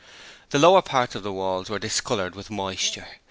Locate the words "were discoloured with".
1.69-2.49